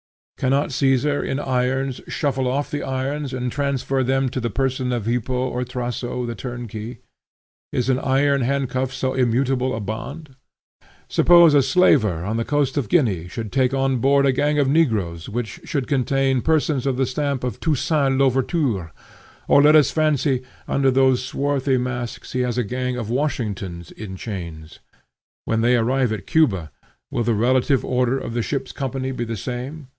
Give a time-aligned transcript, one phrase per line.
[0.37, 5.05] Cannot Caesar in irons shuffle off the irons and transfer them to the person of
[5.05, 6.97] Hippo or Thraso the turnkey?
[7.71, 10.35] Is an iron handcuff so immutable a bond?
[11.07, 14.67] Suppose a slaver on the coast of Guinea should take on board a gang of
[14.67, 18.91] negroes which should contain persons of the stamp of Toussaint L'Ouverture:
[19.47, 24.15] or, let us fancy, under these swarthy masks he has a gang of Washingtons in
[24.15, 24.79] chains.
[25.45, 26.71] When they arrive at Cuba,
[27.11, 29.89] will the relative order of the ship's company be the same?